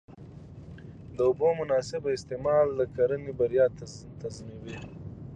د 1.15 1.17
اوبو 1.29 1.49
مناسب 1.59 2.01
استعمال 2.17 2.65
د 2.77 2.79
کرنې 2.95 3.31
بریا 3.39 3.65
تضمینوي. 4.21 4.77